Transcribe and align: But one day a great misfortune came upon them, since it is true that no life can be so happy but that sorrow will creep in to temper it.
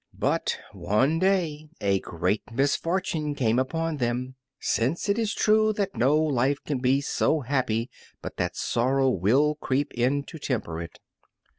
But 0.17 0.57
one 0.73 1.19
day 1.19 1.69
a 1.79 1.99
great 1.99 2.41
misfortune 2.51 3.35
came 3.35 3.59
upon 3.59 3.97
them, 3.97 4.33
since 4.59 5.07
it 5.07 5.19
is 5.19 5.31
true 5.35 5.73
that 5.73 5.95
no 5.95 6.17
life 6.17 6.57
can 6.65 6.79
be 6.79 7.01
so 7.01 7.41
happy 7.41 7.87
but 8.19 8.37
that 8.37 8.55
sorrow 8.55 9.09
will 9.11 9.53
creep 9.53 9.93
in 9.93 10.23
to 10.23 10.39
temper 10.39 10.81
it. 10.81 10.97